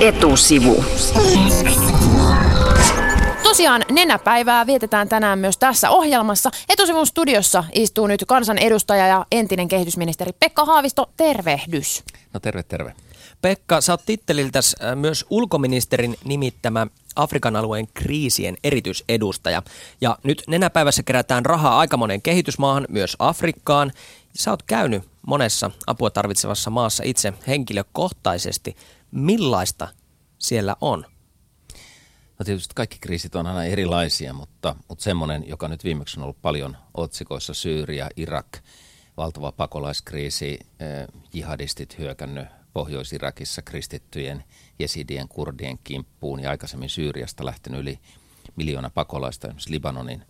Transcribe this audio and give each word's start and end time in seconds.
Etusivu. 0.00 0.84
Tosiaan 3.42 3.84
nenäpäivää 3.90 4.66
vietetään 4.66 5.08
tänään 5.08 5.38
myös 5.38 5.58
tässä 5.58 5.90
ohjelmassa. 5.90 6.50
Etusivun 6.68 7.06
studiossa 7.06 7.64
istuu 7.74 8.06
nyt 8.06 8.24
kansanedustaja 8.26 9.06
ja 9.06 9.26
entinen 9.32 9.68
kehitysministeri 9.68 10.32
Pekka 10.40 10.64
Haavisto. 10.64 11.10
Tervehdys. 11.16 12.02
No 12.34 12.40
terve, 12.40 12.62
terve. 12.62 12.94
Pekka, 13.42 13.80
sä 13.80 13.92
oot 13.92 14.02
titteliltäs 14.06 14.76
äh, 14.84 14.96
myös 14.96 15.26
ulkoministerin 15.30 16.16
nimittämä 16.24 16.86
Afrikan 17.16 17.56
alueen 17.56 17.88
kriisien 17.94 18.56
erityisedustaja. 18.64 19.62
Ja 20.00 20.18
nyt 20.22 20.42
nenäpäivässä 20.48 21.02
kerätään 21.02 21.46
rahaa 21.46 21.78
aika 21.78 21.96
monen 21.96 22.22
kehitysmaahan, 22.22 22.86
myös 22.88 23.16
Afrikkaan. 23.18 23.92
Sä 24.34 24.50
oot 24.50 24.62
käynyt 24.62 25.02
monessa 25.26 25.70
apua 25.86 26.10
tarvitsevassa 26.10 26.70
maassa 26.70 27.02
itse 27.06 27.32
henkilökohtaisesti. 27.46 28.76
Millaista 29.10 29.88
siellä 30.38 30.76
on? 30.80 31.06
No 32.38 32.44
tietysti 32.44 32.74
kaikki 32.74 32.98
kriisit 33.00 33.34
on 33.34 33.46
aina 33.46 33.64
erilaisia, 33.64 34.32
mutta, 34.32 34.76
mutta 34.88 35.04
semmoinen, 35.04 35.48
joka 35.48 35.68
nyt 35.68 35.84
viimeksi 35.84 36.20
on 36.20 36.24
ollut 36.24 36.42
paljon 36.42 36.76
otsikoissa, 36.94 37.54
Syyria, 37.54 38.08
Irak, 38.16 38.58
valtava 39.16 39.52
pakolaiskriisi, 39.52 40.58
eh, 40.80 41.06
jihadistit 41.32 41.98
hyökännyt 41.98 42.48
Pohjois-Irakissa 42.72 43.62
kristittyjen, 43.62 44.44
jesidien, 44.78 45.28
kurdien 45.28 45.78
kimppuun 45.84 46.40
ja 46.40 46.50
aikaisemmin 46.50 46.88
Syyriasta 46.88 47.44
lähtenyt 47.44 47.80
yli 47.80 47.98
miljoona 48.56 48.90
pakolaista 48.90 49.46
esimerkiksi 49.46 49.70
Libanonin 49.70 50.24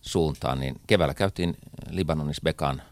suuntaan, 0.00 0.60
niin 0.60 0.80
keväällä 0.86 1.14
käytiin 1.14 1.56
Libanonissa 1.90 2.42
Bekan 2.42 2.82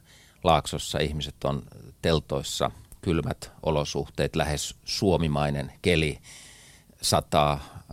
laaksossa. 0.44 0.98
Ihmiset 0.98 1.44
on 1.44 1.62
teltoissa, 2.02 2.70
kylmät 3.00 3.52
olosuhteet, 3.62 4.36
lähes 4.36 4.74
suomimainen 4.84 5.72
keli, 5.82 6.18
sataa, 7.02 7.84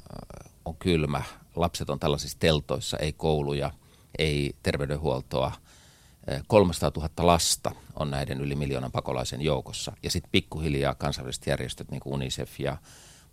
on 0.66 0.76
kylmä, 0.76 1.22
lapset 1.56 1.90
on 1.90 2.00
tällaisissa 2.00 2.40
teltoissa, 2.40 2.98
ei 2.98 3.14
kouluja, 3.14 3.72
ei 4.18 4.56
terveydenhuoltoa. 4.64 5.52
300 6.48 6.92
000 6.96 7.10
lasta 7.18 7.72
on 7.96 8.12
näiden 8.12 8.42
yli 8.42 8.56
miljoonan 8.56 8.92
pakolaisen 8.92 9.42
joukossa. 9.42 9.92
Ja 10.04 10.12
sitten 10.12 10.32
pikkuhiljaa 10.32 10.96
kansainväliset 10.96 11.48
järjestöt, 11.48 11.92
niin 11.92 12.00
kuin 12.00 12.14
UNICEF 12.14 12.60
ja 12.60 12.78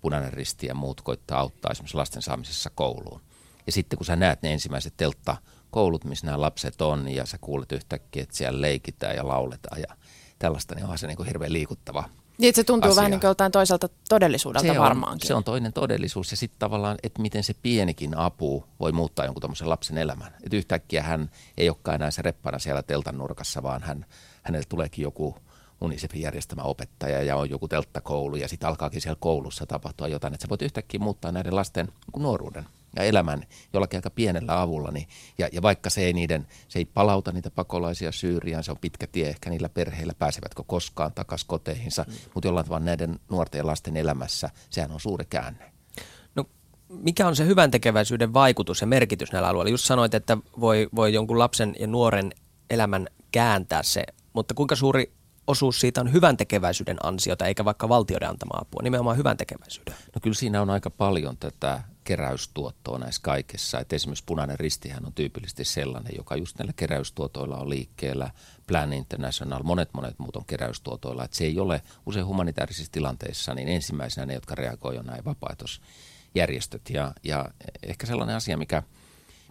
Punainen 0.01 0.33
Risti 0.33 0.67
ja 0.67 0.75
muut, 0.75 1.01
koittaa 1.01 1.41
auttaa 1.41 1.73
esimerkiksi 1.73 1.97
lasten 1.97 2.23
saamisessa 2.23 2.71
kouluun. 2.75 3.21
Ja 3.67 3.73
sitten 3.73 3.97
kun 3.97 4.07
sä 4.07 4.17
näet 4.17 4.43
ne 4.43 4.53
ensimmäiset 4.53 4.95
teltta 4.97 5.37
koulut, 5.71 6.05
missä 6.05 6.27
nämä 6.27 6.41
lapset 6.41 6.81
on, 6.81 7.09
ja 7.09 7.27
sä 7.27 7.39
kuulet 7.41 7.73
yhtäkkiä, 7.73 8.23
että 8.23 8.37
siellä 8.37 8.61
leikitään 8.61 9.17
ja 9.17 9.29
lauletaan 9.29 9.81
ja 9.81 9.97
tällaista, 10.39 10.75
niin 10.75 10.85
onhan 10.85 10.99
se 10.99 11.07
niin 11.07 11.17
kuin 11.17 11.27
hirveän 11.27 11.53
liikuttava 11.53 12.05
niin, 12.39 12.55
se 12.55 12.65
tuntuu 12.65 12.91
asia. 12.91 12.97
vähän 12.97 13.11
niin 13.11 13.21
kuin 13.21 13.29
joltain 13.29 13.53
toiselta 13.53 13.89
todellisuudelta 14.09 14.73
se 14.73 14.79
varmaankin. 14.79 15.25
On, 15.25 15.29
se 15.29 15.35
on 15.35 15.45
toinen 15.45 15.73
todellisuus 15.73 16.31
ja 16.31 16.37
sitten 16.37 16.59
tavallaan, 16.59 16.97
että 17.03 17.23
miten 17.23 17.45
se 17.45 17.55
pienikin 17.63 18.17
apu 18.17 18.65
voi 18.81 18.93
muuttaa 18.93 19.25
jonkun 19.25 19.41
tämmöisen 19.41 19.71
lapsen 19.71 19.99
elämän. 19.99 20.35
Että 20.45 20.57
yhtäkkiä 20.57 21.03
hän 21.03 21.31
ei 21.57 21.69
olekaan 21.69 21.95
enää 21.95 22.11
se 22.11 22.23
reppana 22.23 22.59
siellä 22.59 22.83
teltan 22.83 23.19
nurkassa, 23.19 23.63
vaan 23.63 23.83
hän, 23.83 24.07
hänelle 24.43 24.67
tuleekin 24.69 25.03
joku 25.03 25.37
UNICEFin 25.81 26.21
järjestämä 26.21 26.63
opettaja 26.63 27.23
ja 27.23 27.37
on 27.37 27.51
joku 27.51 27.69
telttakoulu 27.69 28.37
ja 28.37 28.49
sitten 28.49 28.69
alkaakin 28.69 29.01
siellä 29.01 29.19
koulussa 29.21 29.67
tapahtua 29.67 30.09
jotain. 30.09 30.35
Että 30.35 30.45
sä 30.45 30.49
voit 30.49 30.63
yhtäkkiä 30.63 31.01
muuttaa 31.01 31.33
näiden 31.33 31.57
lasten 31.57 31.87
niin 31.87 32.23
nuoruuden 32.23 32.67
ja 32.97 33.03
elämän 33.03 33.43
jollakin 33.73 33.99
aika 33.99 34.11
pienellä 34.11 34.61
avulla. 34.61 34.91
Niin, 34.91 35.09
ja, 35.39 35.49
ja 35.53 35.63
vaikka 35.63 35.91
se 35.91 36.01
ei, 36.01 36.13
niiden, 36.13 36.47
se 36.69 36.79
ei 36.79 36.85
palauta 36.85 37.33
niitä 37.33 37.51
pakolaisia 37.51 38.13
Syyriaan, 38.13 38.65
se 38.65 38.71
on 38.71 38.79
pitkä 38.81 39.07
tie 39.07 39.29
ehkä 39.29 39.51
niillä 39.51 39.69
perheillä, 39.69 40.15
pääsevätkö 40.19 40.63
koskaan 40.67 41.13
takaisin 41.13 41.49
koteihinsa, 41.49 42.05
mm. 42.09 42.15
mutta 42.35 42.49
jollain 42.49 42.67
tavalla 42.67 42.85
näiden 42.85 43.21
nuorten 43.31 43.59
ja 43.59 43.67
lasten 43.67 43.97
elämässä 43.97 44.51
sehän 44.71 44.91
on 44.91 45.01
suuri 45.01 45.25
käänne. 45.25 45.73
No, 46.35 46.45
mikä 46.89 47.27
on 47.27 47.37
se 47.37 47.47
hyvän 47.47 47.71
tekeväisyyden 47.71 48.35
vaikutus 48.35 48.81
ja 48.81 48.87
merkitys 48.87 49.33
näillä 49.33 49.49
alueilla? 49.49 49.71
Just 49.71 49.85
sanoit, 49.85 50.15
että 50.15 50.39
voi, 50.61 50.89
voi 50.95 51.13
jonkun 51.13 51.39
lapsen 51.39 51.75
ja 51.81 51.87
nuoren 51.87 52.33
elämän 52.71 53.09
kääntää 53.33 53.83
se, 53.83 54.05
mutta 54.33 54.55
kuinka 54.55 54.77
suuri 54.77 55.13
osuus 55.47 55.81
siitä 55.81 56.01
on 56.01 56.13
hyvän 56.13 56.37
tekeväisyyden 56.37 56.97
ansiota, 57.03 57.47
eikä 57.47 57.65
vaikka 57.65 57.89
valtioiden 57.89 58.29
antama 58.29 58.61
apua, 58.61 58.83
nimenomaan 58.83 59.17
hyvän 59.17 59.37
tekeväisyyden? 59.37 59.95
No 60.15 60.21
kyllä 60.23 60.35
siinä 60.35 60.63
on 60.63 60.71
aika 60.71 60.91
paljon 60.91 61.37
tätä 61.37 61.83
keräystuottoa 62.05 62.99
näissä 62.99 63.23
kaikessa. 63.23 63.81
Et 63.81 63.93
esimerkiksi 63.93 64.25
Punainen 64.27 64.59
Ristihän 64.59 65.07
on 65.07 65.13
tyypillisesti 65.13 65.65
sellainen, 65.65 66.13
joka 66.17 66.37
just 66.37 66.59
näillä 66.59 66.73
keräystuotoilla 66.77 67.57
on 67.57 67.69
liikkeellä. 67.69 68.31
Plan 68.67 68.93
International, 68.93 69.63
monet 69.63 69.89
monet 69.93 70.19
muut 70.19 70.37
on 70.37 70.45
keräystuotoilla. 70.45 71.25
Et 71.25 71.33
se 71.33 71.45
ei 71.45 71.59
ole 71.59 71.83
usein 72.07 72.27
humanitaarisissa 72.27 72.93
tilanteissa 72.93 73.55
niin 73.55 73.69
ensimmäisenä 73.69 74.27
ne, 74.27 74.35
jotka 74.35 74.55
reagoivat 74.55 75.01
on 75.01 75.07
näin 75.07 75.25
vapaaehtoisjärjestöt. 75.25 76.91
Ja, 76.91 77.15
ja 77.23 77.49
ehkä 77.83 78.07
sellainen 78.07 78.37
asia, 78.37 78.57
mikä, 78.57 78.83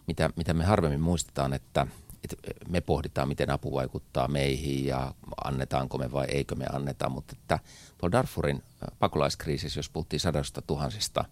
mitä, 0.08 0.30
mitä 0.36 0.54
me 0.54 0.64
harvemmin 0.64 1.02
muistetaan, 1.02 1.54
että– 1.54 1.88
että 2.24 2.38
me 2.70 2.82
pohditaan, 2.82 3.28
miten 3.28 3.50
apu 3.50 3.74
vaikuttaa 3.74 4.28
meihin 4.28 4.86
ja 4.86 5.14
annetaanko 5.44 5.98
me 5.98 6.12
vai 6.12 6.26
eikö 6.26 6.56
me 6.56 6.66
anneta. 6.72 7.10
Mutta 7.10 7.36
että 7.42 7.60
tuolla 7.98 8.12
Darfurin 8.12 8.64
pakolaiskriisissä, 9.00 9.80
jos 9.80 9.90
puhuttiin 9.90 10.20
sadasta 10.20 10.62
tuhansista 10.62 11.26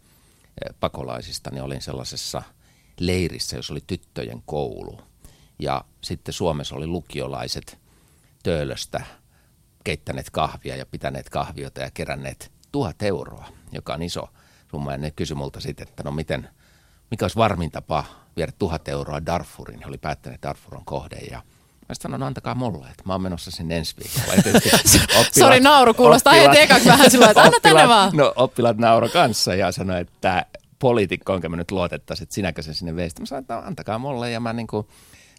pakolaisista, 0.79 1.49
niin 1.51 1.63
olin 1.63 1.81
sellaisessa 1.81 2.43
leirissä, 2.99 3.55
jos 3.55 3.71
oli 3.71 3.81
tyttöjen 3.87 4.41
koulu. 4.45 5.01
Ja 5.59 5.85
sitten 6.03 6.33
Suomessa 6.33 6.75
oli 6.75 6.87
lukiolaiset 6.87 7.79
töölöstä 8.43 9.05
keittäneet 9.83 10.29
kahvia 10.29 10.75
ja 10.75 10.85
pitäneet 10.85 11.29
kahviota 11.29 11.81
ja 11.81 11.91
keränneet 11.93 12.51
tuhat 12.71 13.01
euroa, 13.01 13.47
joka 13.71 13.93
on 13.93 14.03
iso 14.03 14.29
summa. 14.71 14.91
Ja 14.91 14.97
ne 14.97 15.11
kysyi 15.11 15.35
multa 15.35 15.59
sitten, 15.59 15.87
että 15.87 16.03
no 16.03 16.11
miten, 16.11 16.49
mikä 17.11 17.25
olisi 17.25 17.37
varmin 17.37 17.71
tapa 17.71 18.03
viedä 18.37 18.51
tuhat 18.59 18.87
euroa 18.87 19.25
Darfurin. 19.25 19.79
He 19.79 19.85
oli 19.85 19.97
päättäneet, 19.97 20.35
että 20.35 20.47
Darfur 20.47 20.75
on 20.75 20.85
kohde 20.85 21.15
ja 21.15 21.41
Mä 21.91 21.95
sanoin, 21.95 22.19
no 22.19 22.25
antakaa 22.25 22.55
mulle, 22.55 22.87
että 22.87 23.03
mä 23.05 23.13
oon 23.13 23.21
menossa 23.21 23.51
sinne 23.51 23.77
ensi 23.77 23.95
viikolla. 23.97 24.43
Sori, 25.39 25.59
nauru 25.59 25.93
kuulostaa 25.93 26.33
heti 26.33 26.59
ekaksi 26.59 26.87
vähän 26.89 27.11
sillä 27.11 27.29
että 27.29 27.43
anna 27.43 27.59
tänne 27.61 27.87
vaan. 27.87 28.11
No 28.17 28.33
oppilaat 28.35 28.77
nauro 28.77 29.09
kanssa 29.09 29.55
ja 29.55 29.71
sanoi, 29.71 30.01
että 30.01 30.45
poliitikko, 30.79 31.33
onko 31.33 31.49
mä 31.49 31.55
nyt 31.55 31.71
luotettaisiin, 31.71 32.23
että 32.23 32.35
sinäkö 32.35 32.61
sen 32.61 32.75
sinne 32.75 32.95
veistä. 32.95 33.21
Mä 33.21 33.25
sanoin, 33.25 33.41
että 33.41 33.55
no, 33.55 33.61
antakaa 33.65 33.99
mulle 33.99 34.31
ja 34.31 34.39
mä 34.39 34.53
niin 34.53 34.67
kuin 34.67 34.87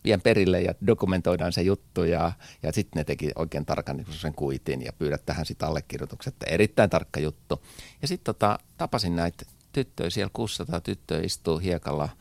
vien 0.05 0.21
perille 0.21 0.61
ja 0.61 0.75
dokumentoidaan 0.87 1.53
se 1.53 1.63
juttu 1.63 2.05
ja, 2.05 2.33
ja 2.63 2.73
sitten 2.73 3.01
ne 3.01 3.05
teki 3.05 3.31
oikein 3.37 3.67
tarkan 3.67 3.97
niin 3.97 4.07
sen 4.11 4.35
kuitin 4.35 4.83
ja 4.83 4.93
pyydät 4.93 5.27
tähän 5.27 5.47
sitten 5.47 5.69
allekirjoitukset. 5.69 6.35
Erittäin 6.47 6.91
tarkka 6.91 7.21
juttu. 7.21 7.63
Ja 8.03 8.09
sitten 8.09 8.35
tota, 8.35 8.59
tapasin 8.79 9.17
näitä 9.17 9.45
tyttöjä, 9.73 10.11
siellä 10.11 10.31
600 10.33 10.81
tyttöä 10.81 11.21
istuu 11.23 11.59
hiekalla– 11.59 12.09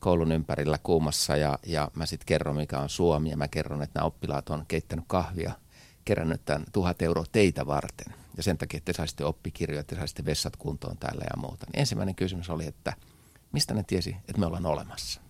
koulun 0.00 0.32
ympärillä 0.32 0.78
kuumassa 0.82 1.36
ja, 1.36 1.58
ja 1.66 1.90
mä 1.94 2.06
sitten 2.06 2.26
kerron, 2.26 2.56
mikä 2.56 2.78
on 2.78 2.88
Suomi 2.88 3.30
ja 3.30 3.36
mä 3.36 3.48
kerron, 3.48 3.82
että 3.82 3.98
nämä 3.98 4.06
oppilaat 4.06 4.48
on 4.48 4.64
keittänyt 4.68 5.04
kahvia, 5.08 5.52
kerännyt 6.04 6.44
tämän 6.44 6.64
tuhat 6.72 7.02
euroa 7.02 7.24
teitä 7.32 7.66
varten 7.66 8.14
ja 8.36 8.42
sen 8.42 8.58
takia, 8.58 8.78
että 8.78 8.92
te 8.92 8.96
saisitte 8.96 9.24
oppikirjoja, 9.24 9.80
että 9.80 9.94
te 9.94 10.00
saisitte 10.00 10.24
vessat 10.24 10.56
kuntoon 10.56 10.96
täällä 10.98 11.24
ja 11.24 11.40
muuta. 11.40 11.66
Niin 11.66 11.80
ensimmäinen 11.80 12.14
kysymys 12.14 12.50
oli, 12.50 12.66
että 12.66 12.92
mistä 13.52 13.74
ne 13.74 13.82
tiesi, 13.82 14.16
että 14.28 14.38
me 14.38 14.46
ollaan 14.46 14.66
olemassa? 14.66 15.20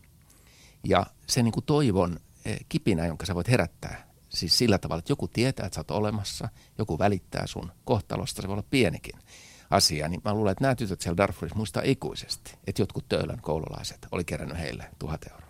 Ja 0.84 1.07
se 1.27 1.43
niin 1.43 1.53
kuin 1.53 1.65
toivon 1.65 2.21
eh, 2.45 2.59
kipinä, 2.69 3.07
jonka 3.07 3.27
sä 3.27 3.34
voit 3.34 3.49
herättää, 3.49 4.09
siis 4.28 4.59
sillä 4.59 4.78
tavalla, 4.78 4.99
että 4.99 5.12
joku 5.12 5.28
tietää, 5.28 5.67
että 5.67 5.75
sä 5.75 5.81
oot 5.81 5.91
olemassa, 5.91 6.49
joku 6.78 6.99
välittää 6.99 7.47
sun 7.47 7.73
kohtalosta, 7.84 8.43
se 8.43 8.49
voi 8.49 8.55
olla 8.55 8.67
pienikin 8.71 9.19
asia, 9.71 10.09
niin 10.09 10.21
mä 10.25 10.34
luulen, 10.34 10.53
että 10.53 10.65
nämä 10.65 10.75
tytöt 10.75 11.01
siellä 11.01 11.17
Darfurissa 11.17 11.56
muistaa 11.56 11.83
ikuisesti, 11.87 12.55
että 12.67 12.83
jotkut 12.83 13.09
Töölön 13.09 13.41
koululaiset 13.43 14.06
oli 14.12 14.25
kerännyt 14.25 14.59
heille 14.59 14.84
tuhat 14.99 15.21
euroa. 15.31 15.49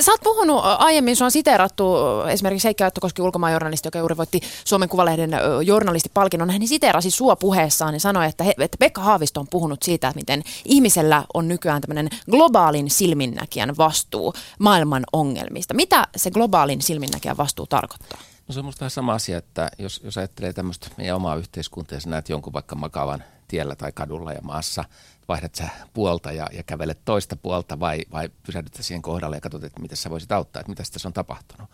Sä 0.00 0.12
oot 0.12 0.20
puhunut 0.20 0.60
aiemmin, 0.64 1.16
sua 1.16 1.24
on 1.24 1.30
siteerattu 1.30 1.84
esimerkiksi 2.30 2.68
Heikki 2.68 2.84
Aittokoski, 2.84 3.22
ulkomaanjournalisti, 3.22 3.86
joka 3.86 3.98
juuri 3.98 4.16
voitti 4.16 4.40
Suomen 4.64 4.88
Kuvalehden 4.88 5.30
journalistipalkinnon. 5.64 6.50
Hän 6.50 6.68
siteerasi 6.68 7.10
sua 7.10 7.36
puheessaan 7.36 7.94
ja 7.94 8.00
sanoi, 8.00 8.26
että, 8.26 8.44
he, 8.44 8.54
että 8.58 8.76
Pekka 8.78 9.00
Haavisto 9.00 9.40
on 9.40 9.46
puhunut 9.50 9.82
siitä, 9.82 10.12
miten 10.14 10.42
ihmisellä 10.64 11.24
on 11.34 11.48
nykyään 11.48 11.80
tämmöinen 11.80 12.08
globaalin 12.30 12.90
silminnäkijän 12.90 13.76
vastuu 13.76 14.34
maailman 14.58 15.04
ongelmista. 15.12 15.74
Mitä 15.74 16.08
se 16.16 16.30
globaalin 16.30 16.82
silminnäkijän 16.82 17.36
vastuu 17.36 17.66
tarkoittaa? 17.66 18.18
No 18.48 18.54
se 18.54 18.60
on 18.60 18.72
vähän 18.80 18.90
sama 18.90 19.14
asia, 19.14 19.38
että 19.38 19.70
jos, 19.78 20.00
jos 20.04 20.18
ajattelee 20.18 20.52
tämmöistä 20.52 20.88
meidän 20.96 21.16
omaa 21.16 21.36
yhteiskuntaa 21.36 21.96
ja 21.96 22.00
sä 22.00 22.10
näet 22.10 22.28
jonkun 22.28 22.52
vaikka 22.52 22.74
makavan 22.76 23.24
tiellä 23.48 23.76
tai 23.76 23.92
kadulla 23.92 24.32
ja 24.32 24.42
maassa, 24.42 24.84
vaihdat 25.28 25.54
sä 25.54 25.68
puolta 25.92 26.32
ja, 26.32 26.46
ja 26.52 26.62
kävelet 26.62 26.98
toista 27.04 27.36
puolta 27.36 27.80
vai, 27.80 28.00
vai 28.12 28.28
pysähdyt 28.46 28.74
siihen 28.74 29.02
kohdalle 29.02 29.36
ja 29.36 29.40
katsot, 29.40 29.64
että 29.64 29.80
miten 29.80 29.96
sä 29.96 30.10
voisit 30.10 30.32
auttaa, 30.32 30.60
että 30.60 30.70
mitä 30.70 30.82
tässä 30.92 31.08
on 31.08 31.12
tapahtunut. 31.12 31.70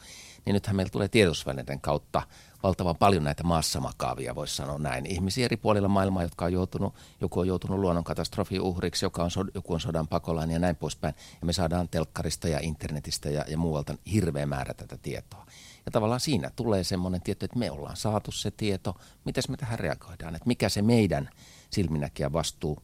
niin 0.46 0.54
nythän 0.54 0.76
meillä 0.76 0.90
tulee 0.90 1.08
tiedotusvälineiden 1.08 1.80
kautta 1.80 2.22
valtavan 2.62 2.96
paljon 2.96 3.24
näitä 3.24 3.42
maassa 3.42 3.80
makaavia, 3.80 4.34
voisi 4.34 4.56
sanoa 4.56 4.78
näin. 4.78 5.06
Ihmisiä 5.06 5.44
eri 5.44 5.56
puolilla 5.56 5.88
maailmaa, 5.88 6.22
jotka 6.22 6.44
on 6.44 6.52
joutunut, 6.52 6.94
joku 7.20 7.40
on 7.40 7.46
joutunut 7.46 7.78
luonnonkatastrofin 7.78 8.60
uhriksi, 8.60 9.04
joka 9.04 9.24
on, 9.24 9.30
joku 9.54 9.74
on 9.74 9.80
sodan 9.80 10.08
pakolainen 10.08 10.54
ja 10.54 10.58
näin 10.58 10.76
poispäin. 10.76 11.14
Ja 11.40 11.46
me 11.46 11.52
saadaan 11.52 11.88
telkkarista 11.88 12.48
ja 12.48 12.58
internetistä 12.62 13.30
ja, 13.30 13.44
ja 13.48 13.58
muualta 13.58 13.94
hirveä 14.12 14.46
määrä 14.46 14.74
tätä 14.74 14.96
tietoa. 14.96 15.46
Ja 15.86 15.92
tavallaan 15.92 16.20
siinä 16.20 16.50
tulee 16.56 16.84
semmoinen 16.84 17.22
tieto, 17.22 17.44
että 17.44 17.58
me 17.58 17.70
ollaan 17.70 17.96
saatu 17.96 18.32
se 18.32 18.50
tieto, 18.50 18.96
miten 19.24 19.44
me 19.48 19.56
tähän 19.56 19.78
reagoidaan, 19.78 20.34
että 20.34 20.46
mikä 20.46 20.68
se 20.68 20.82
meidän 20.82 21.30
silminnäkijä 21.70 22.32
vastuu 22.32 22.82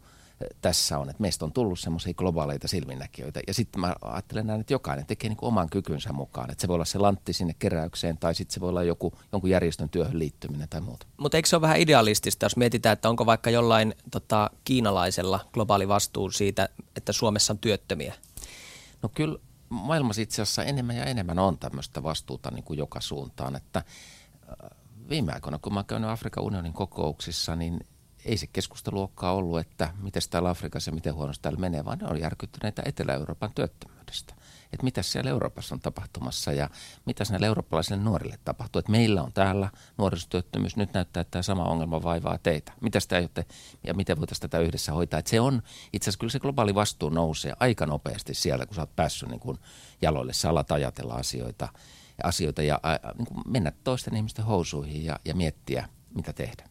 tässä 0.62 0.98
on, 0.98 1.10
että 1.10 1.20
meistä 1.20 1.44
on 1.44 1.52
tullut 1.52 1.78
semmoisia 1.78 2.14
globaaleita 2.14 2.68
silminnäkijöitä. 2.68 3.40
Ja 3.46 3.54
sitten 3.54 3.80
mä 3.80 3.94
ajattelen 4.02 4.46
näin, 4.46 4.60
että 4.60 4.72
jokainen 4.72 5.06
tekee 5.06 5.28
niin 5.30 5.36
kuin 5.36 5.48
oman 5.48 5.70
kykynsä 5.70 6.12
mukaan. 6.12 6.50
Että 6.50 6.62
se 6.62 6.68
voi 6.68 6.74
olla 6.74 6.84
se 6.84 6.98
lantti 6.98 7.32
sinne 7.32 7.54
keräykseen 7.58 8.18
tai 8.18 8.34
sitten 8.34 8.54
se 8.54 8.60
voi 8.60 8.68
olla 8.68 8.82
joku, 8.82 9.12
jonkun 9.32 9.50
järjestön 9.50 9.88
työhön 9.88 10.18
liittyminen 10.18 10.68
tai 10.68 10.80
muuta. 10.80 11.06
Mutta 11.16 11.38
eikö 11.38 11.48
se 11.48 11.56
ole 11.56 11.60
vähän 11.60 11.80
idealistista, 11.80 12.46
jos 12.46 12.56
mietitään, 12.56 12.92
että 12.92 13.08
onko 13.08 13.26
vaikka 13.26 13.50
jollain 13.50 13.94
tota, 14.10 14.50
kiinalaisella 14.64 15.40
globaali 15.52 15.88
vastuu 15.88 16.30
siitä, 16.30 16.68
että 16.96 17.12
Suomessa 17.12 17.52
on 17.52 17.58
työttömiä? 17.58 18.14
No 19.02 19.08
kyllä 19.08 19.38
maailmassa 19.68 20.22
itse 20.22 20.42
asiassa 20.42 20.64
enemmän 20.64 20.96
ja 20.96 21.04
enemmän 21.04 21.38
on 21.38 21.58
tämmöistä 21.58 22.02
vastuuta 22.02 22.50
niin 22.50 22.64
kuin 22.64 22.78
joka 22.78 23.00
suuntaan. 23.00 23.56
Että 23.56 23.78
äh, 23.78 24.70
viime 25.08 25.32
aikoina, 25.32 25.58
kun 25.58 25.72
mä 25.72 25.78
oon 25.78 25.86
käynyt 25.86 26.10
Afrikan 26.10 26.44
unionin 26.44 26.72
kokouksissa, 26.72 27.56
niin 27.56 27.80
ei 28.26 28.36
se 28.36 28.46
keskustelu 28.46 29.00
olekaan 29.00 29.34
ollut, 29.34 29.58
että 29.58 29.94
miten 30.02 30.22
täällä 30.30 30.50
Afrikassa 30.50 30.90
ja 30.90 30.94
miten 30.94 31.14
huonosti 31.14 31.42
täällä 31.42 31.60
menee, 31.60 31.84
vaan 31.84 31.98
ne 31.98 32.06
on 32.06 32.20
järkyttyneitä 32.20 32.82
Etelä-Euroopan 32.84 33.50
työttömyydestä. 33.54 34.34
Että 34.72 34.84
mitä 34.84 35.02
siellä 35.02 35.30
Euroopassa 35.30 35.74
on 35.74 35.80
tapahtumassa 35.80 36.52
ja 36.52 36.70
mitä 37.04 37.24
näille 37.30 37.46
eurooppalaisille 37.46 38.02
nuorille 38.02 38.38
tapahtuu. 38.44 38.78
Että 38.78 38.92
meillä 38.92 39.22
on 39.22 39.32
täällä 39.32 39.70
nuorisotyöttömyys, 39.98 40.76
nyt 40.76 40.92
näyttää, 40.92 41.20
että 41.20 41.30
tämä 41.30 41.42
sama 41.42 41.64
ongelma 41.64 42.02
vaivaa 42.02 42.38
teitä. 42.38 42.72
Mitä 42.80 43.00
sitä 43.00 43.16
aiotte 43.16 43.46
ja 43.84 43.94
miten 43.94 44.18
voitaisiin 44.18 44.50
tätä 44.50 44.58
yhdessä 44.58 44.92
hoitaa. 44.92 45.18
Että 45.18 45.30
se 45.30 45.40
on, 45.40 45.62
itse 45.92 46.04
asiassa 46.04 46.18
kyllä 46.18 46.30
se 46.30 46.40
globaali 46.40 46.74
vastuu 46.74 47.08
nousee 47.08 47.52
aika 47.60 47.86
nopeasti 47.86 48.34
siellä, 48.34 48.66
kun 48.66 48.74
sä 48.74 48.82
oot 48.82 48.96
päässyt 48.96 49.28
niin 49.28 49.40
kuin 49.40 49.58
jaloille. 50.02 50.32
Sä 50.32 50.50
alat 50.50 50.72
ajatella 50.72 51.14
asioita, 51.14 51.68
asioita 52.22 52.62
ja 52.62 52.80
niin 53.18 53.26
kuin 53.26 53.42
mennä 53.46 53.72
toisten 53.84 54.16
ihmisten 54.16 54.44
housuihin 54.44 55.04
ja, 55.04 55.20
ja 55.24 55.34
miettiä, 55.34 55.88
mitä 56.14 56.32
tehdä. 56.32 56.68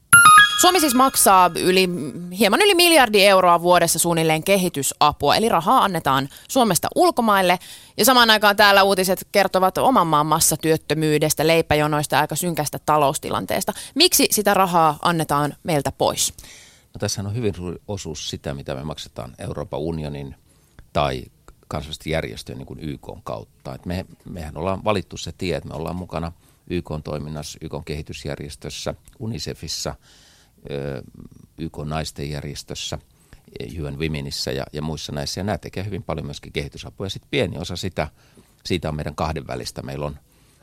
Suomi 0.61 0.79
siis 0.79 0.95
maksaa 0.95 1.51
yli, 1.59 1.89
hieman 2.37 2.61
yli 2.61 2.75
miljardi 2.75 3.25
euroa 3.25 3.61
vuodessa 3.61 3.99
suunnilleen 3.99 4.43
kehitysapua, 4.43 5.35
eli 5.35 5.49
rahaa 5.49 5.83
annetaan 5.83 6.29
Suomesta 6.47 6.87
ulkomaille. 6.95 7.59
Ja 7.97 8.05
samaan 8.05 8.29
aikaan 8.29 8.55
täällä 8.55 8.83
uutiset 8.83 9.27
kertovat 9.31 9.77
oman 9.77 10.07
maan 10.07 10.25
massatyöttömyydestä, 10.25 11.47
leipäjonoista 11.47 12.15
ja 12.15 12.19
aika 12.19 12.35
synkästä 12.35 12.79
taloustilanteesta. 12.85 13.73
Miksi 13.95 14.27
sitä 14.31 14.53
rahaa 14.53 14.99
annetaan 15.01 15.55
meiltä 15.63 15.91
pois? 15.91 16.33
No, 16.93 16.99
tässä 16.99 17.21
on 17.21 17.35
hyvin 17.35 17.55
suuri 17.55 17.77
osuus 17.87 18.29
sitä, 18.29 18.53
mitä 18.53 18.75
me 18.75 18.83
maksetaan 18.83 19.35
Euroopan 19.39 19.79
unionin 19.79 20.35
tai 20.93 21.23
kansallisten 21.67 22.11
järjestöjen 22.11 22.57
niin 22.57 22.67
kuin 22.67 22.79
YK 22.79 23.07
kautta. 23.23 23.75
Et 23.75 23.85
me, 23.85 24.05
mehän 24.29 24.57
ollaan 24.57 24.83
valittu 24.83 25.17
se 25.17 25.31
tie, 25.37 25.55
että 25.55 25.69
me 25.69 25.75
ollaan 25.75 25.95
mukana 25.95 26.31
YK 26.69 26.89
toiminnassa, 27.03 27.57
YK 27.61 27.73
kehitysjärjestössä, 27.85 28.95
UNICEFissa– 29.19 29.95
YK 31.57 31.77
naisten 31.85 32.29
järjestössä, 32.29 32.99
UN 33.83 33.99
Womenissä 33.99 34.51
ja, 34.51 34.65
ja 34.73 34.81
muissa 34.81 35.11
näissä. 35.11 35.39
Ja 35.39 35.43
nämä 35.43 35.57
tekee 35.57 35.85
hyvin 35.85 36.03
paljon 36.03 36.25
myöskin 36.25 36.53
kehitysapua. 36.53 37.05
Ja 37.05 37.09
sitten 37.09 37.29
pieni 37.31 37.57
osa 37.57 37.75
sitä, 37.75 38.07
siitä 38.65 38.89
on 38.89 38.95
meidän 38.95 39.15
kahdenvälistä. 39.15 39.81
Meillä 39.81 40.05
on, 40.05 40.17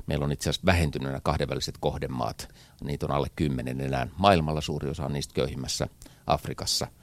meillä 0.07 0.25
on 0.25 0.33
itse 0.33 0.51
asiassa 0.51 0.67
vähentynyt 0.67 1.07
nämä 1.07 1.21
kahdenväliset 1.23 1.75
kohdemaat. 1.81 2.49
Niitä 2.85 3.07
on 3.07 3.13
alle 3.13 3.29
kymmenen 3.37 3.81
enää. 3.81 4.07
Maailmalla 4.17 4.61
suuri 4.61 4.91
osa 4.91 5.05
on 5.05 5.13
niistä 5.13 5.35
köyhimmässä 5.35 5.89
Afrikassa– 6.27 6.87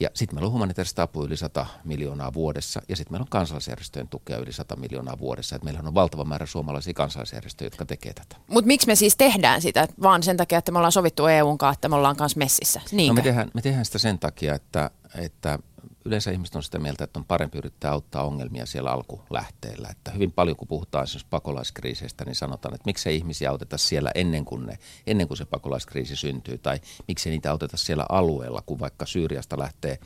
ja 0.00 0.08
sitten 0.14 0.36
meillä 0.36 0.46
on 0.46 0.52
humanitaarista 0.52 1.02
apua 1.02 1.24
yli 1.24 1.36
100 1.36 1.66
miljoonaa 1.84 2.34
vuodessa 2.34 2.82
ja 2.88 2.96
sitten 2.96 3.12
meillä 3.12 3.22
on 3.22 3.28
kansalaisjärjestöjen 3.28 4.08
tukea 4.08 4.38
yli 4.38 4.52
100 4.52 4.76
miljoonaa 4.76 5.18
vuodessa. 5.18 5.56
Et 5.56 5.64
meillä 5.64 5.80
on 5.84 5.94
valtava 5.94 6.24
määrä 6.24 6.46
suomalaisia 6.46 6.94
kansalaisjärjestöjä, 6.94 7.66
jotka 7.66 7.86
tekee 7.86 8.12
tätä. 8.12 8.36
Mutta 8.46 8.66
miksi 8.66 8.86
me 8.86 8.94
siis 8.94 9.16
tehdään 9.16 9.62
sitä? 9.62 9.88
Vaan 10.02 10.22
sen 10.22 10.36
takia, 10.36 10.58
että 10.58 10.72
me 10.72 10.78
ollaan 10.78 10.92
sovittu 10.92 11.26
EUn 11.26 11.58
kanssa, 11.58 11.78
että 11.78 11.88
me 11.88 11.96
ollaan 11.96 12.16
kanssa 12.16 12.38
messissä. 12.38 12.80
Niinkö? 12.92 13.10
No 13.10 13.14
me 13.14 13.22
tehdään, 13.22 13.50
me 13.54 13.62
tehdään 13.62 13.84
sitä 13.84 13.98
sen 13.98 14.18
takia, 14.18 14.54
että, 14.54 14.90
että 15.14 15.58
yleensä 16.04 16.30
ihmiset 16.30 16.56
on 16.56 16.62
sitä 16.62 16.78
mieltä, 16.78 17.04
että 17.04 17.18
on 17.18 17.24
parempi 17.24 17.58
yrittää 17.58 17.92
auttaa 17.92 18.24
ongelmia 18.24 18.66
siellä 18.66 18.90
alkulähteillä. 18.90 19.88
Että 19.90 20.10
hyvin 20.10 20.32
paljon, 20.32 20.56
kun 20.56 20.68
puhutaan 20.68 21.04
esimerkiksi 21.04 21.26
pakolaiskriiseistä, 21.30 22.24
niin 22.24 22.34
sanotaan, 22.34 22.74
että 22.74 22.86
miksei 22.86 23.16
ihmisiä 23.16 23.50
auteta 23.50 23.78
siellä 23.78 24.10
ennen 24.14 24.44
kuin, 24.44 24.66
ne, 24.66 24.78
ennen 25.06 25.28
kuin 25.28 25.38
se 25.38 25.44
pakolaiskriisi 25.44 26.16
syntyy, 26.16 26.58
tai 26.58 26.80
miksei 27.08 27.32
niitä 27.32 27.50
auteta 27.50 27.76
siellä 27.76 28.06
alueella, 28.08 28.62
kun 28.66 28.80
vaikka 28.80 29.06
Syyriasta 29.06 29.58
lähtee 29.58 29.98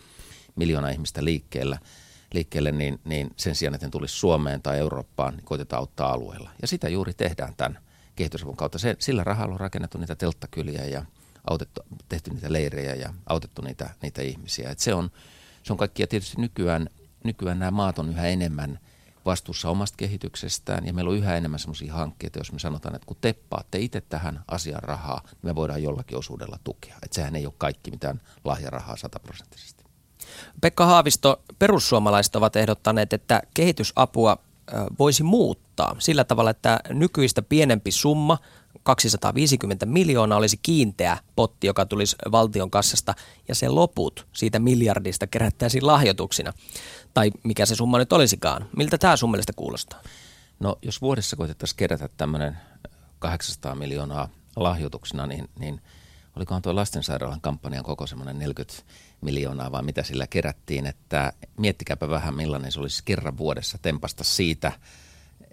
miljoona 0.57 0.89
ihmistä 0.89 1.25
liikkeellä, 1.25 1.79
liikkeelle, 2.35 2.73
niin, 2.73 3.01
niin 3.05 3.31
sen 3.37 3.55
sijaan, 3.55 3.75
että 3.75 3.87
ne 3.87 3.91
tulisi 3.91 4.15
Suomeen 4.15 4.63
tai 4.63 4.79
Eurooppaan, 4.79 5.37
niin 5.37 5.45
koitetaan 5.45 5.81
auttaa 5.81 6.13
alueella. 6.13 6.51
Ja 6.63 6.69
sitä 6.69 6.89
juuri 6.89 7.15
tehdään 7.15 7.55
tämän 7.57 7.79
kehitysavun 8.17 8.57
kautta. 8.57 8.79
Se, 8.79 8.97
sillä 8.99 9.25
rahalla 9.25 9.55
on 9.55 9.61
rakennettu 9.61 9.99
niitä 9.99 10.17
telttakyliä 10.17 10.85
ja 10.85 11.05
autettu, 11.51 11.81
tehty 12.09 12.31
niitä 12.31 12.53
leirejä 12.53 12.95
ja 12.95 13.15
autettu 13.27 13.63
niitä, 13.63 13.91
niitä 14.03 14.23
ihmisiä. 14.23 14.71
Et 14.71 14.79
se 14.79 14.95
on 14.95 15.11
se 15.63 15.73
on 15.73 15.77
kaikkia 15.77 16.07
tietysti 16.07 16.41
nykyään, 16.41 16.89
nykyään 17.25 17.59
nämä 17.59 17.71
maat 17.71 17.99
on 17.99 18.09
yhä 18.09 18.27
enemmän 18.27 18.79
vastuussa 19.25 19.71
omasta 19.71 19.97
kehityksestään 19.97 20.87
ja 20.87 20.93
meillä 20.93 21.11
on 21.11 21.17
yhä 21.17 21.37
enemmän 21.37 21.59
sellaisia 21.59 21.95
hankkeita, 21.95 22.39
jos 22.39 22.53
me 22.53 22.59
sanotaan, 22.59 22.95
että 22.95 23.07
kun 23.07 23.17
te 23.21 23.33
paatte 23.51 23.79
itse 23.79 24.01
tähän 24.01 24.45
asian 24.49 24.83
rahaa, 24.83 25.21
niin 25.25 25.39
me 25.43 25.55
voidaan 25.55 25.83
jollakin 25.83 26.19
osuudella 26.19 26.59
tukea. 26.65 26.97
Että 27.03 27.15
sehän 27.15 27.37
ei 27.37 27.47
ole 27.47 27.55
kaikki 27.59 27.91
mitään 27.91 28.21
lahjarahaa 28.45 28.97
sataprosenttisesti. 28.97 29.85
Pekka 30.61 30.87
Haavisto, 30.87 31.43
perussuomalaiset 31.59 32.37
ovat 32.37 32.57
ehdottaneet, 32.57 33.13
että 33.13 33.43
kehitysapua 33.55 34.37
voisi 34.99 35.23
muuttaa 35.23 35.97
sillä 35.99 36.25
tavalla, 36.25 36.51
että 36.51 36.81
nykyistä 36.89 37.43
pienempi 37.43 37.91
summa 37.91 38.39
250 38.83 39.87
miljoonaa 39.87 40.39
olisi 40.39 40.57
kiinteä 40.63 41.19
potti, 41.37 41.67
joka 41.67 41.87
tulisi 41.87 42.17
valtion 42.33 42.71
kassasta 42.71 43.15
ja 43.49 43.55
se 43.55 43.69
loput 43.69 44.27
siitä 44.33 44.59
miljardista 44.59 45.27
kerättäisiin 45.27 45.87
lahjoituksina. 45.87 46.53
Tai 47.15 47.31
mikä 47.43 47.67
se 47.67 47.75
summa 47.75 47.99
nyt 47.99 48.13
olisikaan. 48.13 48.69
Miltä 48.77 48.99
tämä 48.99 49.17
sun 49.17 49.31
mielestä 49.31 49.53
kuulostaa? 49.57 50.03
No 50.61 50.79
jos 50.83 51.03
vuodessa 51.03 51.37
koitettaisiin 51.37 51.77
kerätä 51.77 52.09
tämmöinen 52.17 52.57
800 53.19 53.75
miljoonaa 53.75 54.29
lahjoituksena, 54.57 55.27
niin, 55.27 55.49
niin 55.59 55.81
olikohan 56.37 56.63
tuo 56.63 56.75
lastensairaalan 56.75 57.41
kampanjan 57.41 57.85
koko 57.85 58.07
semmoinen 58.07 58.39
40 58.39 58.83
miljoonaa 59.21 59.73
vai 59.73 59.83
mitä 59.83 60.03
sillä 60.03 60.27
kerättiin, 60.27 60.87
että 60.87 61.33
miettikääpä 61.59 62.09
vähän 62.09 62.35
millainen 62.35 62.73
se 62.73 62.81
olisi 62.81 63.03
kerran 63.05 63.39
vuodessa 63.39 63.79
tempasta 63.83 64.25
siitä– 64.25 64.73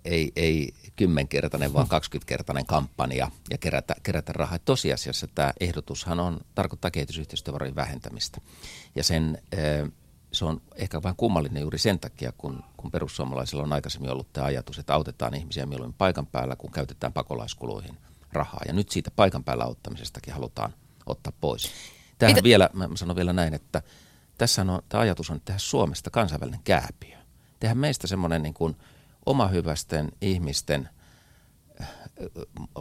ei, 0.07 0.31
ei 0.36 0.74
kymmenkertainen, 0.95 1.74
vaan 1.74 1.88
20-kertainen 1.88 2.65
kampanja 2.65 3.31
ja 3.50 3.57
kerätä, 3.57 3.95
kerätä 4.04 4.33
rahaa. 4.33 4.59
Tosiasiassa 4.59 5.28
tämä 5.35 5.54
ehdotushan 5.59 6.19
on, 6.19 6.40
tarkoittaa 6.56 6.92
kehitysyhteistyövarojen 6.92 7.76
vähentämistä. 7.76 8.42
Ja 8.95 9.04
sen, 9.04 9.42
se 10.31 10.45
on 10.45 10.61
ehkä 10.76 11.04
vain 11.04 11.16
kummallinen 11.16 11.61
juuri 11.61 11.78
sen 11.78 11.99
takia, 11.99 12.31
kun, 12.37 12.64
kun 12.78 12.92
perussuomalaisilla 12.92 13.64
on 13.64 13.73
aikaisemmin 13.73 14.11
ollut 14.11 14.33
tämä 14.33 14.47
ajatus, 14.47 14.80
että 14.80 14.94
autetaan 14.94 15.35
ihmisiä 15.35 15.66
mieluummin 15.66 15.97
paikan 15.97 16.28
päällä, 16.28 16.56
kun 16.56 16.71
käytetään 16.71 17.14
pakolaiskuluihin 17.14 17.97
rahaa. 18.31 18.61
Ja 18.68 18.73
nyt 18.73 18.90
siitä 18.90 19.11
paikan 19.11 19.44
päällä 19.44 19.64
auttamisestakin 19.64 20.33
halutaan 20.33 20.73
ottaa 21.06 21.33
pois. 21.42 21.71
Tähän 22.18 22.35
Mitä? 22.35 22.44
vielä, 22.44 22.69
mä 22.73 22.90
sanon 22.95 23.16
vielä 23.16 23.33
näin, 23.33 23.54
että 23.54 23.81
tässä 24.37 24.61
on, 24.61 24.81
tämä 24.90 25.02
ajatus 25.02 25.30
on 25.30 25.42
tehdä 25.42 25.59
Suomesta 25.59 26.09
kansainvälinen 26.09 26.59
kääpiö. 26.64 27.18
Tehdä 27.59 27.76
meistä 27.76 28.07
semmoinen 28.07 28.44
niin 28.44 28.54
kuin– 28.54 28.76
omahyvästen 29.28 30.12
ihmisten 30.22 30.90
äh, 31.81 31.88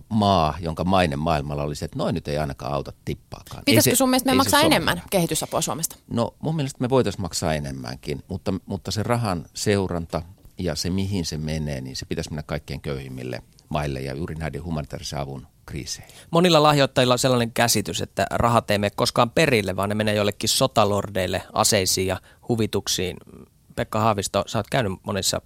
maa, 0.09 0.55
jonka 0.61 0.85
maine 0.85 1.17
maailmalla 1.17 1.62
olisi, 1.62 1.85
että 1.85 1.99
noin 1.99 2.15
nyt 2.15 2.29
ei 2.29 2.38
ainakaan 2.38 2.73
auta 2.73 2.93
tippaakaan. 3.05 3.62
Pitäisikö 3.65 3.97
se, 3.97 3.99
sun 3.99 4.11
mielestä 4.11 4.31
me 4.31 4.37
maksaa 4.37 4.61
enemmän 4.61 5.03
kehitysapua 5.11 5.61
Suomesta? 5.61 5.97
No 6.11 6.35
mun 6.41 6.57
mielestä 6.57 6.79
me 6.81 6.88
voitaisiin 6.88 7.23
maksaa 7.23 7.55
enemmänkin, 7.55 8.23
mutta, 8.29 8.55
mutta 8.67 8.91
se 8.91 9.03
rahan 9.03 9.47
seuranta 9.55 10.23
ja 10.59 10.75
se 10.75 10.91
mihin 10.91 11.25
se 11.25 11.37
menee, 11.37 11.81
niin 11.81 11.97
se 11.97 12.07
pitäisi 12.07 12.31
mennä 12.31 12.43
kaikkein 12.43 12.81
köyhimmille 12.81 13.43
maille 13.69 14.00
ja 14.00 14.15
juuri 14.15 14.35
näiden 14.35 14.65
humanitaarisen 14.65 15.19
avun 15.19 15.47
kriiseihin. 15.67 16.15
Monilla 16.31 16.62
lahjoittajilla 16.62 17.15
on 17.15 17.19
sellainen 17.19 17.53
käsitys, 17.53 18.00
että 18.00 18.26
rahat 18.31 18.71
ei 18.71 18.79
mene 18.79 18.91
koskaan 18.97 19.31
perille, 19.31 19.76
vaan 19.76 19.88
ne 19.88 19.95
menee 19.95 20.15
jollekin 20.15 20.49
sotalordeille, 20.49 21.43
aseisiin 21.53 22.07
ja 22.07 22.21
huvituksiin. 22.49 23.17
Pekka 23.76 24.00
Haavisto, 24.00 24.45
sä 24.47 24.59
oot 24.59 24.67
käynyt 24.71 24.93
monissa 25.03 25.41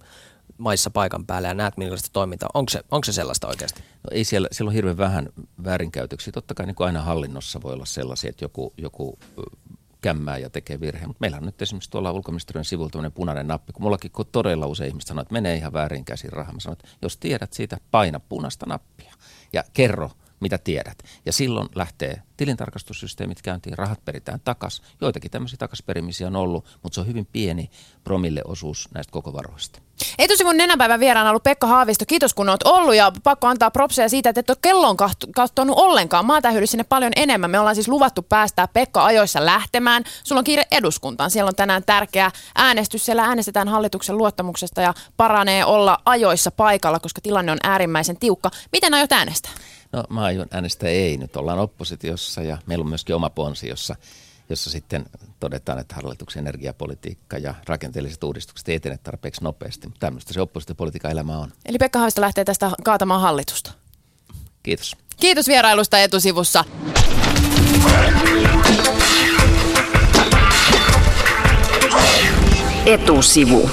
maissa 0.61 0.91
paikan 0.91 1.27
päällä 1.27 1.49
ja 1.49 1.55
näet 1.55 1.77
millaista 1.77 2.09
toimintaa. 2.13 2.49
Onko 2.55 2.71
se, 2.71 2.81
onko 2.91 3.05
se 3.05 3.13
sellaista 3.13 3.49
oikeasti? 3.49 3.81
No 3.81 4.11
ei 4.13 4.25
siellä, 4.25 4.49
siellä 4.53 4.69
on 4.69 4.75
hirveän 4.75 4.99
vähän 4.99 5.29
väärinkäytöksiä. 5.65 6.33
Totta 6.33 6.55
kai 6.55 6.67
niin 6.67 6.75
kuin 6.75 6.87
aina 6.87 7.03
hallinnossa 7.03 7.63
voi 7.63 7.73
olla 7.73 7.85
sellaisia, 7.85 8.31
että 8.31 8.45
joku, 8.45 8.73
joku 8.77 9.19
kämmää 10.01 10.39
ja 10.39 10.51
tekee 10.51 10.81
virheen. 10.81 11.09
Mutta 11.09 11.21
meillä 11.21 11.37
on 11.37 11.47
nyt 11.47 11.63
esimerkiksi 11.63 11.91
tuolla 11.91 12.13
ulkoministeriön 12.13 12.65
sivulla 12.65 12.91
tämmöinen 12.91 13.13
punainen 13.13 13.47
nappi, 13.47 13.73
kun 13.73 13.83
mullakin 13.83 14.11
kun 14.11 14.27
todella 14.33 14.67
usein 14.67 14.89
ihmiset 14.89 15.09
sanoo, 15.09 15.23
että 15.23 15.33
menee 15.33 15.57
ihan 15.57 15.73
väärin 15.73 16.05
käsin 16.05 16.33
rahaa. 16.33 16.53
Mä 16.53 16.61
sanon, 16.61 16.73
että 16.73 16.89
jos 17.03 17.17
tiedät 17.17 17.53
siitä, 17.53 17.77
paina 17.91 18.21
punaista 18.21 18.67
nappia 18.67 19.15
ja 19.53 19.65
kerro, 19.73 20.11
mitä 20.41 20.59
tiedät. 20.59 20.99
Ja 21.27 21.33
silloin 21.33 21.69
lähtee 21.75 22.23
tilintarkastussysteemit 22.41 23.43
käyntiin, 23.43 23.79
rahat 23.79 24.05
peritään 24.05 24.41
takas. 24.45 24.83
Joitakin 25.01 25.31
tämmöisiä 25.31 25.57
takasperimisiä 25.57 26.27
on 26.27 26.37
ollut, 26.37 26.65
mutta 26.83 26.95
se 26.95 27.01
on 27.01 27.07
hyvin 27.07 27.27
pieni 27.33 27.71
promille 28.05 28.43
osuus 28.45 28.89
näistä 28.95 29.13
koko 29.13 29.33
varoista. 29.33 29.81
Etusivun 30.19 30.57
nenäpäivän 30.57 31.01
vieraana 31.01 31.31
ollut 31.31 31.43
Pekka 31.43 31.67
Haavisto. 31.67 32.05
Kiitos 32.07 32.35
kun 32.35 32.49
olet 32.49 32.63
ollut 32.63 32.95
ja 32.95 33.13
pakko 33.23 33.47
antaa 33.47 33.71
propseja 33.71 34.09
siitä, 34.09 34.29
että 34.29 34.41
et 34.41 34.51
ole 34.51 34.59
kellon 34.63 34.97
katsonut 35.35 35.79
ollenkaan. 35.79 36.27
Mä 36.27 36.33
oon 36.33 36.43
sinne 36.65 36.85
paljon 36.85 37.13
enemmän. 37.17 37.51
Me 37.51 37.59
ollaan 37.59 37.75
siis 37.75 37.89
luvattu 37.89 38.23
päästää 38.23 38.69
Pekka 38.69 39.05
ajoissa 39.05 39.47
lähtemään. 39.47 40.05
Sulla 40.25 40.39
on 40.39 40.45
kiire 40.45 40.65
eduskuntaan. 40.71 41.31
Siellä 41.31 41.49
on 41.49 41.55
tänään 41.55 41.85
tärkeä 41.85 42.31
äänestys. 42.55 43.07
Siellä 43.07 43.25
äänestetään 43.25 43.69
hallituksen 43.69 44.19
luottamuksesta 44.19 44.83
ja 44.83 44.95
paranee 45.17 45.65
olla 45.65 45.99
ajoissa 46.05 46.51
paikalla, 46.51 47.01
koska 47.01 47.21
tilanne 47.21 47.53
on 47.53 47.59
äärimmäisen 47.63 48.17
tiukka. 48.17 48.51
Miten 48.73 48.95
aiot 48.95 49.13
äänestää? 49.13 49.53
No 49.93 50.05
mä 50.09 50.23
aion 50.23 50.47
äänestää 50.51 50.89
ei. 50.89 51.17
Nyt 51.17 51.37
ollaan 51.37 51.59
oppositiossa 51.59 52.30
ja 52.37 52.59
meillä 52.67 52.83
on 52.83 52.89
myöskin 52.89 53.15
oma 53.15 53.31
ponsi, 53.31 53.69
jossa, 53.69 53.97
jossa 54.49 54.71
sitten 54.71 55.07
todetaan, 55.41 55.79
että 55.79 55.95
hallituksen 55.95 56.41
energiapolitiikka 56.41 57.39
ja 57.39 57.55
rakenteelliset 57.67 58.25
uudistukset 58.25 58.69
ei 58.69 58.75
etene 58.75 58.99
tarpeeksi 58.99 59.45
nopeasti. 59.45 59.87
Mutta 59.87 60.01
tämmöistä 60.01 60.33
se 60.33 60.41
oppositiopolitiikan 60.41 61.11
elämä 61.11 61.39
on. 61.39 61.53
Eli 61.67 61.79
Pekka 61.79 61.99
Haavisto 61.99 62.21
lähtee 62.21 62.45
tästä 62.45 62.71
kaatamaan 62.85 63.21
hallitusta. 63.21 63.73
Kiitos. 64.63 64.97
Kiitos 65.21 65.49
vierailusta 65.49 65.99
etusivussa. 65.99 66.65
Etusivu. 72.87 73.71